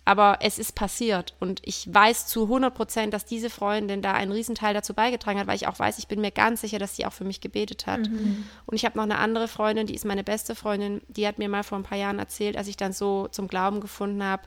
[0.06, 4.32] Aber es ist passiert und ich weiß zu 100 Prozent, dass diese Freundin da einen
[4.32, 7.06] Riesenteil dazu beigetragen hat, weil ich auch weiß, ich bin mir ganz sicher, dass sie
[7.06, 8.10] auch für mich gebetet hat.
[8.10, 8.44] Mhm.
[8.66, 11.48] Und ich habe noch eine andere Freundin, die ist meine beste Freundin, die hat mir
[11.48, 14.42] mal vor ein paar Jahren erzählt, als ich dann so zum Glauben gefunden habe,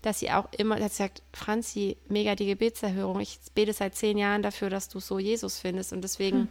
[0.00, 3.18] dass sie auch immer, hat gesagt, Franzi, mega die Gebetserhörung.
[3.18, 6.48] Ich bete seit zehn Jahren dafür, dass du so Jesus findest und deswegen mhm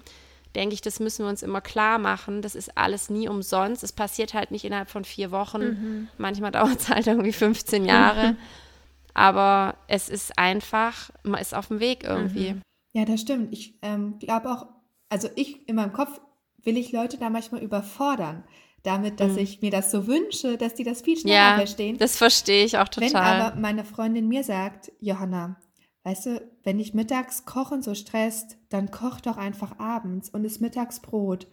[0.55, 2.41] denke ich, das müssen wir uns immer klar machen.
[2.41, 3.83] Das ist alles nie umsonst.
[3.83, 5.62] Es passiert halt nicht innerhalb von vier Wochen.
[5.62, 6.07] Mhm.
[6.17, 8.31] Manchmal dauert es halt irgendwie 15 Jahre.
[8.31, 8.38] Mhm.
[9.13, 12.53] Aber es ist einfach, man ist auf dem Weg irgendwie.
[12.53, 12.62] Mhm.
[12.93, 13.51] Ja, das stimmt.
[13.51, 14.67] Ich ähm, glaube auch,
[15.09, 16.19] also ich in meinem Kopf
[16.63, 18.43] will ich Leute da manchmal überfordern
[18.83, 19.39] damit, dass mhm.
[19.39, 21.97] ich mir das so wünsche, dass die das viel schneller ja, verstehen.
[21.97, 23.09] Das verstehe ich auch total.
[23.09, 25.57] Wenn aber meine Freundin mir sagt, Johanna,
[26.03, 30.62] Weißt du, wenn dich mittags Kochen so stresst, dann koch doch einfach abends und isst
[30.62, 31.47] mittags Brot.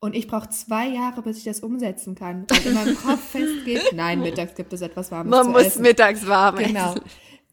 [0.00, 2.46] Und ich brauche zwei Jahre, bis ich das umsetzen kann.
[2.48, 5.82] Weil in meinem Kopf festgeht, nein, mittags gibt es etwas Warmes Man zu muss essen.
[5.82, 6.94] mittags warm Genau.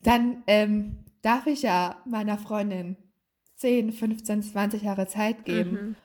[0.02, 2.98] Dann ähm, darf ich ja meiner Freundin
[3.58, 5.72] 10, 15, 20 Jahre Zeit geben.
[5.72, 5.96] Mhm.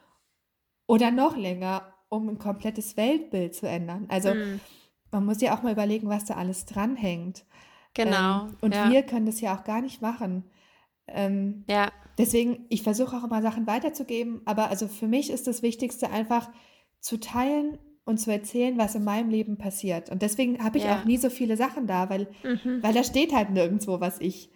[0.87, 4.07] Oder noch länger, um ein komplettes Weltbild zu ändern.
[4.09, 4.61] Also mhm.
[5.11, 7.47] man muss ja auch mal überlegen, was da alles dranhängt.
[7.95, 8.47] Genau.
[8.47, 8.91] Ähm, und ja.
[8.91, 10.45] wir können das ja auch gar nicht machen.
[11.07, 11.91] Ähm, ja.
[12.19, 16.51] Deswegen, ich versuche auch immer Sachen weiterzugeben, aber also für mich ist das Wichtigste einfach
[17.01, 20.11] zu teilen und zu erzählen, was in meinem Leben passiert.
[20.11, 21.01] Und deswegen habe ich ja.
[21.01, 22.83] auch nie so viele Sachen da, weil, mhm.
[22.83, 24.51] weil da steht halt nirgendwo, was ich,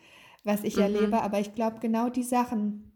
[0.44, 0.83] was ich mhm.
[0.83, 1.22] erlebe.
[1.22, 2.92] Aber ich glaube, genau die Sachen,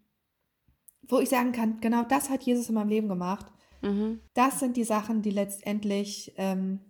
[1.08, 3.46] wo ich sagen kann, genau das hat Jesus in meinem Leben gemacht,
[3.80, 4.20] mhm.
[4.34, 6.80] das sind die Sachen, die letztendlich ähm,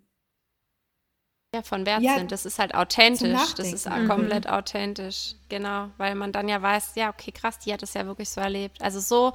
[1.55, 2.33] ja, von Wert ja, sind.
[2.33, 3.55] Das ist halt authentisch.
[3.57, 4.09] Das ist mhm.
[4.09, 5.35] komplett authentisch.
[5.51, 8.41] Genau, weil man dann ja weiß, ja, okay, krass, die hat es ja wirklich so
[8.41, 8.81] erlebt.
[8.81, 9.35] Also so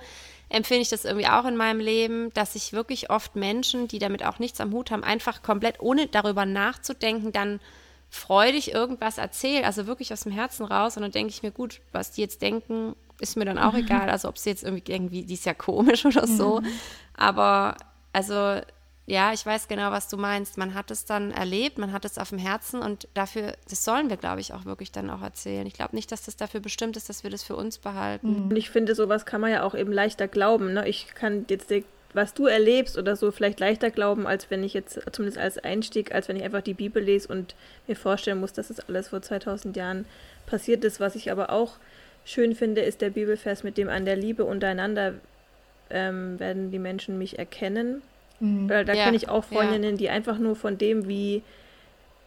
[0.50, 4.26] empfinde ich das irgendwie auch in meinem Leben, dass ich wirklich oft Menschen, die damit
[4.26, 7.60] auch nichts am Hut haben, einfach komplett ohne darüber nachzudenken, dann
[8.10, 10.98] freudig irgendwas erzähle, also wirklich aus dem Herzen raus.
[10.98, 13.80] Und dann denke ich mir, gut, was die jetzt denken, ist mir dann auch mhm.
[13.80, 14.10] egal.
[14.10, 16.62] Also ob sie jetzt irgendwie, irgendwie, die ist ja komisch oder so.
[16.62, 16.68] Mhm.
[17.14, 17.78] Aber
[18.12, 18.62] also
[19.10, 20.58] ja, ich weiß genau, was du meinst.
[20.58, 24.10] Man hat es dann erlebt, man hat es auf dem Herzen und dafür, das sollen
[24.10, 25.66] wir, glaube ich, auch wirklich dann auch erzählen.
[25.66, 28.50] Ich glaube nicht, dass das dafür bestimmt ist, dass wir das für uns behalten.
[28.50, 30.74] Und ich finde, sowas kann man ja auch eben leichter glauben.
[30.74, 30.90] Ne?
[30.90, 31.74] Ich kann jetzt,
[32.14, 36.14] was du erlebst oder so, vielleicht leichter glauben, als wenn ich jetzt, zumindest als Einstieg,
[36.14, 37.56] als wenn ich einfach die Bibel lese und
[37.88, 40.04] mir vorstellen muss, dass das alles vor 2000 Jahren
[40.48, 41.00] passiert ist.
[41.00, 41.76] Was ich aber auch
[42.26, 45.14] schön finde, ist der Bibelvers mit dem an der Liebe untereinander
[45.90, 48.02] ähm, werden die Menschen mich erkennen
[48.40, 48.70] Mhm.
[48.70, 49.06] Weil da ja.
[49.06, 49.98] kenne ich auch Freundinnen, ja.
[49.98, 51.44] die einfach nur von dem, wie,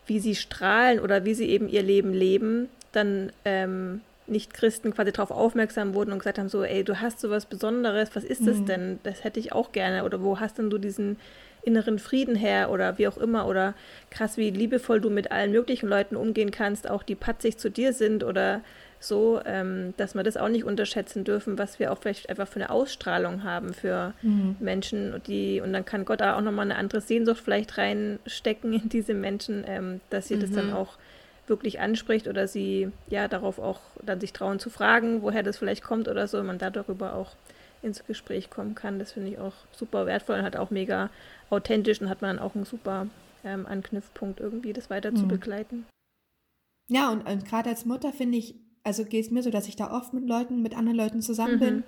[0.06, 5.30] wie sie strahlen oder wie sie eben ihr Leben leben, dann ähm, Nicht-Christen quasi darauf
[5.30, 8.46] aufmerksam wurden und gesagt haben, so, ey, du hast so was Besonderes, was ist mhm.
[8.46, 8.98] das denn?
[9.02, 10.04] Das hätte ich auch gerne.
[10.04, 11.16] Oder wo hast denn du diesen
[11.62, 13.74] inneren Frieden her oder wie auch immer oder
[14.10, 17.92] krass, wie liebevoll du mit allen möglichen Leuten umgehen kannst, auch die patzig zu dir
[17.92, 18.62] sind oder
[19.00, 22.60] so, ähm, dass wir das auch nicht unterschätzen dürfen, was wir auch vielleicht einfach für
[22.60, 24.56] eine Ausstrahlung haben für mhm.
[24.60, 29.14] Menschen, die, und dann kann Gott auch nochmal eine andere Sehnsucht vielleicht reinstecken in diese
[29.14, 30.40] Menschen, ähm, dass sie mhm.
[30.40, 30.76] das dann mhm.
[30.76, 30.98] auch
[31.46, 35.82] wirklich anspricht oder sie ja darauf auch dann sich trauen zu fragen, woher das vielleicht
[35.82, 37.32] kommt oder so, und man da darüber auch
[37.82, 38.98] ins Gespräch kommen kann.
[38.98, 41.08] Das finde ich auch super wertvoll und hat auch mega
[41.48, 43.06] authentisch und hat man dann auch einen super
[43.44, 45.16] ähm, Anknüpfpunkt irgendwie, das weiter mhm.
[45.16, 45.86] zu begleiten.
[46.88, 49.76] Ja, und, und gerade als Mutter finde ich, also geht es mir so, dass ich
[49.76, 51.60] da oft mit Leuten, mit anderen Leuten zusammen mhm.
[51.60, 51.84] bin.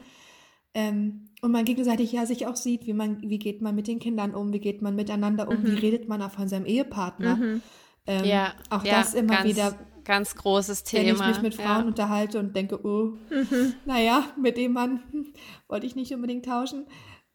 [0.74, 3.98] Ähm, und man gegenseitig ja sich auch sieht, wie man, wie geht man mit den
[3.98, 5.66] Kindern um, wie geht man miteinander um, mhm.
[5.66, 7.37] wie redet man auch von seinem Ehepartner.
[7.37, 7.62] Mhm.
[8.07, 11.05] Ähm, ja, auch ja, das immer wieder ganz großes Thema.
[11.05, 11.87] Wenn ich mich mit Frauen ja.
[11.87, 13.74] unterhalte und denke, oh, mhm.
[13.85, 15.02] naja, mit dem Mann
[15.68, 16.87] wollte ich nicht unbedingt tauschen.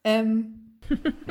[0.04, 0.67] Ähm,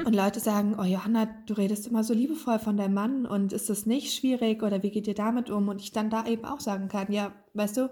[0.04, 3.70] und Leute sagen, oh Johanna, du redest immer so liebevoll von deinem Mann und ist
[3.70, 5.68] das nicht schwierig oder wie geht ihr damit um?
[5.68, 7.90] Und ich dann da eben auch sagen kann, ja, weißt du,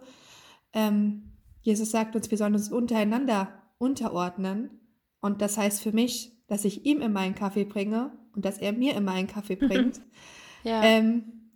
[0.72, 3.48] ähm, Jesus sagt uns, wir sollen uns untereinander
[3.78, 4.80] unterordnen.
[5.20, 8.72] Und das heißt für mich, dass ich ihm immer einen Kaffee bringe und dass er
[8.72, 10.00] mir immer einen Kaffee bringt.
[10.62, 10.82] ja.
[10.82, 11.50] Ähm,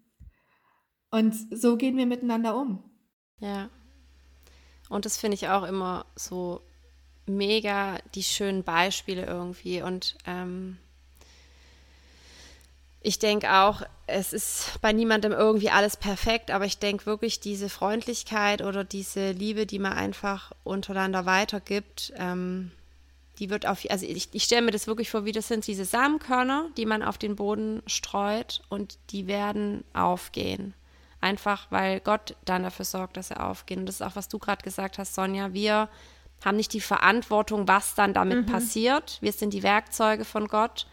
[1.10, 2.82] und so gehen wir miteinander um.
[3.40, 3.70] Ja.
[4.88, 6.62] Und das finde ich auch immer so
[7.28, 9.82] mega die schönen Beispiele irgendwie.
[9.82, 10.78] Und ähm,
[13.00, 17.68] ich denke auch, es ist bei niemandem irgendwie alles perfekt, aber ich denke wirklich, diese
[17.68, 22.72] Freundlichkeit oder diese Liebe, die man einfach untereinander weitergibt, ähm,
[23.38, 25.84] die wird auf, also ich, ich stelle mir das wirklich vor, wie das sind diese
[25.84, 30.74] Samenkörner, die man auf den Boden streut und die werden aufgehen.
[31.20, 33.80] Einfach weil Gott dann dafür sorgt, dass er aufgehen.
[33.80, 35.52] Und das ist auch, was du gerade gesagt hast, Sonja.
[35.52, 35.88] Wir
[36.44, 38.46] haben nicht die Verantwortung, was dann damit mhm.
[38.46, 39.18] passiert.
[39.20, 40.86] Wir sind die Werkzeuge von Gott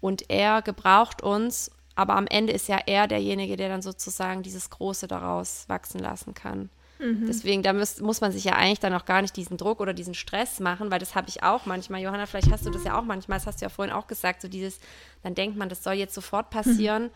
[0.00, 4.70] und er gebraucht uns, aber am Ende ist ja er derjenige, der dann sozusagen dieses
[4.70, 6.70] Große daraus wachsen lassen kann.
[6.98, 7.26] Mhm.
[7.26, 9.92] Deswegen, da muss, muss man sich ja eigentlich dann auch gar nicht diesen Druck oder
[9.92, 12.00] diesen Stress machen, weil das habe ich auch manchmal.
[12.00, 14.40] Johanna, vielleicht hast du das ja auch manchmal, das hast du ja vorhin auch gesagt,
[14.40, 14.78] so dieses,
[15.22, 17.04] dann denkt man, das soll jetzt sofort passieren.
[17.04, 17.10] Mhm.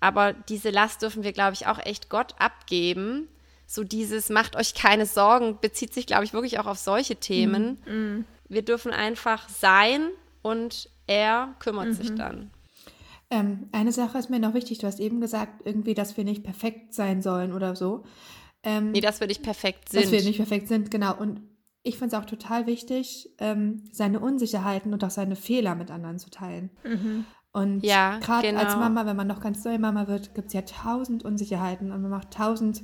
[0.00, 3.28] Aber diese Last dürfen wir, glaube ich, auch echt Gott abgeben.
[3.66, 7.78] So dieses, macht euch keine Sorgen, bezieht sich, glaube ich, wirklich auch auf solche Themen.
[7.86, 8.24] Mhm.
[8.48, 10.08] Wir dürfen einfach sein
[10.42, 12.16] und er kümmert sich mhm.
[12.16, 12.50] dann.
[13.30, 14.78] Ähm, eine Sache ist mir noch wichtig.
[14.78, 18.04] Du hast eben gesagt, irgendwie, dass wir nicht perfekt sein sollen oder so.
[18.62, 20.04] Ähm, nee, dass wir nicht perfekt sind.
[20.04, 21.16] Dass wir nicht perfekt sind, genau.
[21.16, 21.40] Und
[21.82, 26.18] ich finde es auch total wichtig, ähm, seine Unsicherheiten und auch seine Fehler mit anderen
[26.18, 26.70] zu teilen.
[26.84, 27.26] Mhm.
[27.52, 28.60] Und ja, gerade genau.
[28.60, 32.02] als Mama, wenn man noch ganz neue Mama wird, gibt es ja tausend Unsicherheiten und
[32.02, 32.82] man macht tausend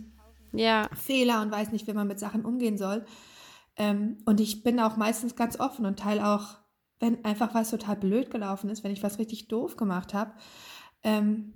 [0.53, 0.89] ja.
[0.95, 3.05] Fehler und weiß nicht, wie man mit Sachen umgehen soll.
[3.77, 6.59] Ähm, und ich bin auch meistens ganz offen und teile auch,
[6.99, 10.35] wenn einfach was total blöd gelaufen ist, wenn ich was richtig doof gemacht habe,
[11.03, 11.55] ähm,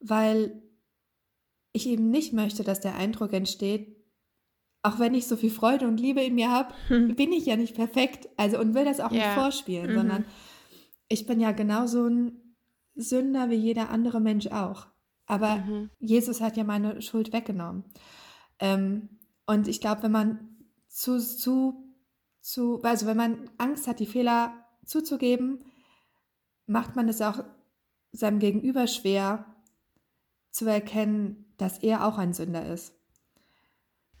[0.00, 0.62] weil
[1.72, 3.96] ich eben nicht möchte, dass der Eindruck entsteht,
[4.82, 7.14] auch wenn ich so viel Freude und Liebe in mir habe, hm.
[7.16, 8.28] bin ich ja nicht perfekt.
[8.36, 9.18] Also und will das auch ja.
[9.18, 9.94] nicht vorspielen, mhm.
[9.94, 10.24] sondern
[11.08, 12.56] ich bin ja genauso ein
[12.94, 14.86] Sünder wie jeder andere Mensch auch.
[15.26, 15.90] Aber mhm.
[15.98, 17.84] Jesus hat ja meine Schuld weggenommen.
[18.58, 19.08] Ähm,
[19.46, 20.56] und ich glaube, wenn man
[20.88, 21.94] zu, zu,
[22.40, 24.52] zu, also wenn man Angst hat, die Fehler
[24.84, 25.64] zuzugeben,
[26.66, 27.44] macht man es auch
[28.12, 29.44] seinem Gegenüber schwer
[30.50, 32.94] zu erkennen, dass er auch ein Sünder ist.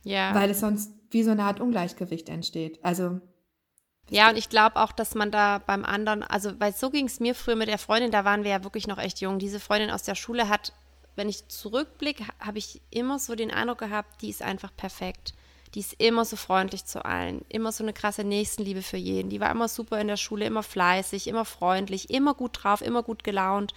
[0.04, 0.34] Ja.
[0.34, 2.84] Weil es sonst wie so eine Art Ungleichgewicht entsteht.
[2.84, 3.20] Also.
[4.08, 7.18] Ja, und ich glaube auch, dass man da beim anderen, also, weil so ging es
[7.18, 9.38] mir früher mit der Freundin, da waren wir ja wirklich noch echt jung.
[9.38, 10.72] Diese Freundin aus der Schule hat,
[11.16, 15.34] wenn ich zurückblicke, habe ich immer so den Eindruck gehabt, die ist einfach perfekt.
[15.74, 19.30] Die ist immer so freundlich zu allen, immer so eine krasse Nächstenliebe für jeden.
[19.30, 23.02] Die war immer super in der Schule, immer fleißig, immer freundlich, immer gut drauf, immer
[23.02, 23.74] gut gelaunt.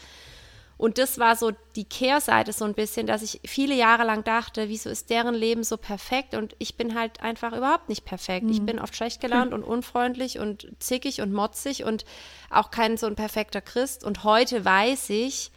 [0.77, 4.69] Und das war so die Kehrseite so ein bisschen, dass ich viele Jahre lang dachte,
[4.69, 8.45] wieso ist deren Leben so perfekt und ich bin halt einfach überhaupt nicht perfekt.
[8.45, 8.51] Mhm.
[8.51, 12.05] Ich bin oft schlecht gelaunt und unfreundlich und zickig und motzig und
[12.49, 14.05] auch kein so ein perfekter Christ.
[14.05, 15.51] Und heute weiß ich,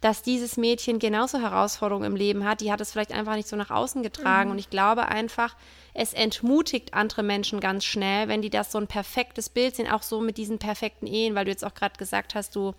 [0.00, 2.60] dass dieses Mädchen genauso Herausforderungen im Leben hat.
[2.60, 4.48] Die hat es vielleicht einfach nicht so nach außen getragen.
[4.48, 4.52] Mhm.
[4.52, 5.56] Und ich glaube einfach,
[5.92, 10.02] es entmutigt andere Menschen ganz schnell, wenn die das so ein perfektes Bild sehen, auch
[10.02, 12.74] so mit diesen perfekten Ehen, weil du jetzt auch gerade gesagt hast, du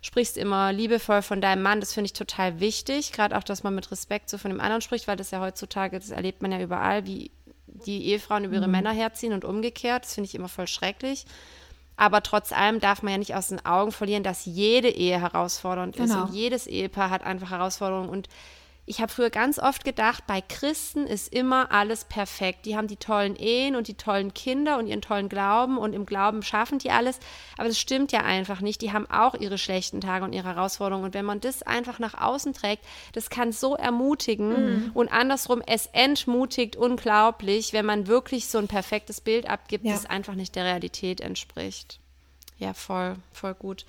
[0.00, 1.80] sprichst immer liebevoll von deinem Mann.
[1.80, 3.12] Das finde ich total wichtig.
[3.12, 5.98] Gerade auch, dass man mit Respekt so von dem anderen spricht, weil das ja heutzutage,
[5.98, 7.30] das erlebt man ja überall, wie
[7.66, 8.72] die Ehefrauen über ihre mhm.
[8.72, 10.04] Männer herziehen und umgekehrt.
[10.04, 11.26] Das finde ich immer voll schrecklich.
[11.96, 15.96] Aber trotz allem darf man ja nicht aus den Augen verlieren, dass jede Ehe herausfordernd
[15.96, 16.24] genau.
[16.24, 18.08] ist und jedes Ehepaar hat einfach Herausforderungen.
[18.08, 18.28] Und
[18.84, 22.66] ich habe früher ganz oft gedacht, bei Christen ist immer alles perfekt.
[22.66, 26.04] Die haben die tollen Ehen und die tollen Kinder und ihren tollen Glauben und im
[26.04, 27.20] Glauben schaffen die alles.
[27.56, 28.80] Aber das stimmt ja einfach nicht.
[28.80, 31.04] Die haben auch ihre schlechten Tage und ihre Herausforderungen.
[31.04, 34.90] Und wenn man das einfach nach außen trägt, das kann so ermutigen mhm.
[34.94, 39.92] und andersrum, es entmutigt unglaublich, wenn man wirklich so ein perfektes Bild abgibt, ja.
[39.92, 42.00] das einfach nicht der Realität entspricht.
[42.58, 43.86] Ja, voll, voll gut.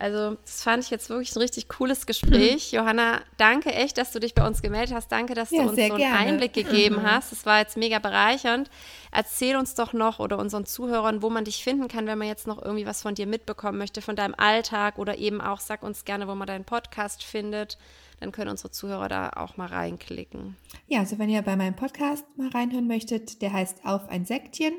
[0.00, 2.70] Also, das fand ich jetzt wirklich ein richtig cooles Gespräch.
[2.72, 5.10] Johanna, danke echt, dass du dich bei uns gemeldet hast.
[5.10, 6.16] Danke, dass ja, du uns so einen gerne.
[6.16, 7.02] Einblick gegeben mhm.
[7.02, 7.32] hast.
[7.32, 8.70] Das war jetzt mega bereichernd.
[9.10, 12.46] Erzähl uns doch noch oder unseren Zuhörern, wo man dich finden kann, wenn man jetzt
[12.46, 16.04] noch irgendwie was von dir mitbekommen möchte, von deinem Alltag oder eben auch, sag uns
[16.04, 17.76] gerne, wo man deinen Podcast findet.
[18.20, 20.56] Dann können unsere Zuhörer da auch mal reinklicken.
[20.86, 24.74] Ja, also wenn ihr bei meinem Podcast mal reinhören möchtet, der heißt Auf ein Sektchen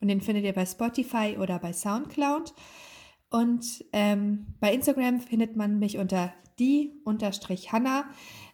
[0.00, 2.52] und den findet ihr bei Spotify oder bei Soundcloud.
[3.34, 8.04] Und ähm, bei Instagram findet man mich unter die-hanna.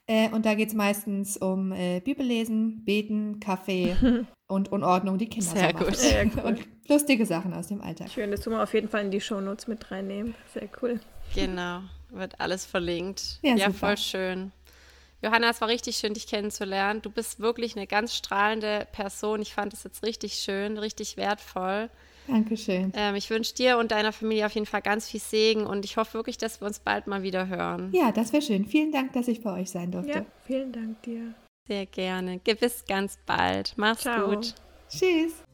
[0.07, 3.95] Äh, und da geht es meistens um äh, Bibellesen, Beten, Kaffee
[4.49, 5.87] und Unordnung, die Kinder Sehr so gut.
[5.89, 5.95] machen.
[5.97, 6.41] Sehr cool.
[6.45, 8.09] Und lustige Sachen aus dem Alltag.
[8.09, 10.35] Schön, das tun wir auf jeden Fall in die Shownotes mit reinnehmen.
[10.55, 10.99] Sehr cool.
[11.35, 13.39] Genau, wird alles verlinkt.
[13.43, 13.89] Ja, Ja, super.
[13.89, 14.53] voll schön.
[15.21, 17.03] Johanna, es war richtig schön, dich kennenzulernen.
[17.03, 19.43] Du bist wirklich eine ganz strahlende Person.
[19.43, 21.91] Ich fand es jetzt richtig schön, richtig wertvoll.
[22.31, 22.93] Dankeschön.
[22.95, 25.97] Ähm, ich wünsche dir und deiner Familie auf jeden Fall ganz viel Segen und ich
[25.97, 27.91] hoffe wirklich, dass wir uns bald mal wieder hören.
[27.93, 28.65] Ja, das wäre schön.
[28.65, 30.11] Vielen Dank, dass ich bei euch sein durfte.
[30.13, 31.35] Ja, vielen Dank dir.
[31.67, 32.41] Sehr gerne.
[32.43, 33.75] Gewiss ganz bald.
[33.77, 34.31] Mach's Ciao.
[34.31, 34.55] gut.
[34.89, 35.45] Tschüss.